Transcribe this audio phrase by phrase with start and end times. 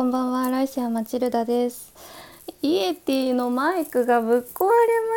[0.00, 1.92] こんばんは、ライシアマチルダです。
[2.62, 4.70] イエティのマイクがぶっ壊れ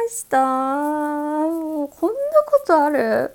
[0.03, 0.43] ました。
[0.43, 3.33] もうこんなことある？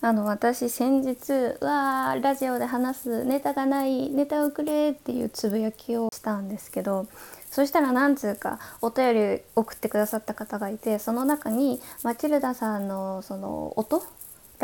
[0.00, 1.30] あの私先日
[1.64, 7.06] 「わーラジオで話すネタがないネタをくれ」っていうつぶやきをしたんですけど
[7.50, 14.02] そしたら何つうかお便り送ってくださった方がいてその中にマチルダさんのその音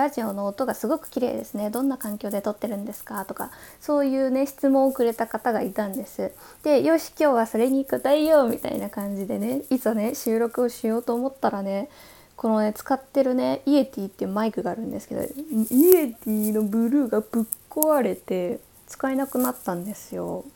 [0.00, 1.68] ラジオの音がすごく綺麗ですね。
[1.68, 3.26] どんな環境で撮ってるんですか？
[3.26, 3.50] とか
[3.80, 6.32] そういうね質問をくれた方がいたんです。
[6.62, 11.90] でよし今日はそれに答えようみたいな感じでねいざね収録をしようと思ったらね
[12.36, 20.46] このね使ってるねイエティっていうマイクがあるんですけどイエティのブルーがぶっ壊れて使えなくなったんですよ。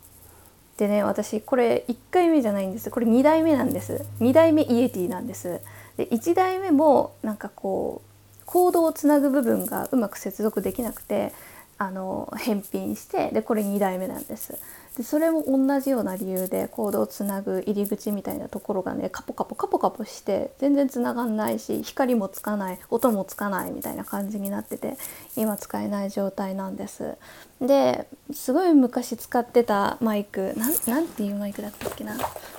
[0.79, 2.91] でね私これ1回目じゃないんです。
[2.91, 4.05] これ2代目なんです。
[4.21, 5.61] 2代目イエティなんです。
[5.99, 8.14] で1代目もなんかこう
[8.47, 11.33] コードをつなぐ部分がうまく接続できなくて
[11.77, 14.59] あの返品してでこれ2代目なんです。
[14.97, 24.97] でそれも同じような理由でコードをつなぐ入り口みたいなところがねカポカポカポカポして全然つながんないし光もつかない音もつかないみたいな感じになってて
[25.35, 27.17] 今使えない状態なんです。
[27.61, 32.17] ですごい昔使ってたマイクなんなんていうマイクだったっけな？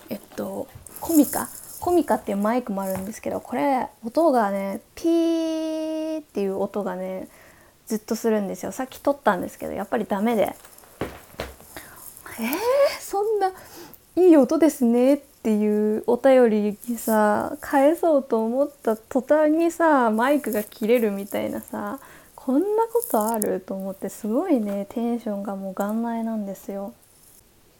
[0.10, 0.68] えっと
[1.00, 1.48] コミカ？
[1.80, 5.55] コミカっていうマイクもあるんですけどこれ音がねピー
[6.36, 7.30] っていう音がね
[7.88, 12.48] ずっとするんですよさっき撮ったんですけどやっぱりダメでえー、
[13.00, 13.54] そんな
[14.18, 22.02] いい音ですねっていうお便りにさ返そうと思った途端にさマイクが切れるみたいなさ
[22.36, 23.62] こんなことある？
[23.62, 26.94] と思ってすごいねテンションがもう元来なんですよ。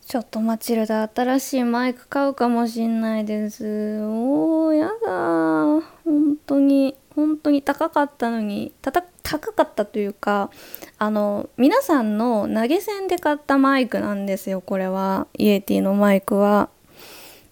[0.08, 4.00] ちょっとマチルダ新しいマイク買うかもしんないです。
[4.02, 10.52] おーやだー本当に本当に高かったのにたた高かったというか
[10.98, 16.70] あの皆さんの投げ銭で買ったマイクなんですよこれはイエティのマイクは。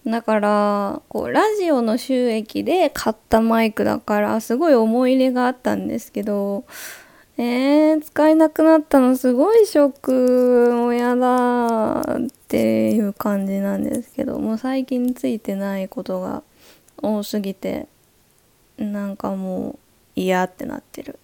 [0.05, 6.65] だからこうラジオの収益で買ったマイクだからすごい思い入れがあったんですけど
[7.37, 16.43] えー、使えなくなったのすごいショックもやだっていう感じなんですけどもう最近ついてないことが
[17.01, 17.87] 多すぎて
[18.77, 19.79] なんかもう
[20.15, 21.19] 嫌ってなってる。